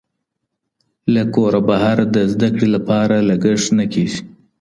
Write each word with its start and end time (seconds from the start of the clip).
له 1.13 1.23
کوره 1.33 1.61
بهر 1.69 1.97
د 2.15 2.15
زده 2.31 2.49
کړې 2.55 2.67
لپاره 2.75 3.15
لګښت 3.29 3.67
نه 3.79 3.85
کېږي. 3.93 4.21